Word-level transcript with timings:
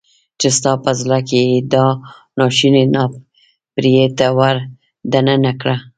چې 0.39 0.47
ستا 0.57 0.71
په 0.83 0.91
زړه 1.01 1.19
کې 1.29 1.39
يې 1.51 1.59
دا 1.73 1.85
ناشونی 2.37 2.85
ناپړیته 2.95 4.27
ور 4.37 4.57
دننه 5.11 5.51
کړه. 5.61 5.75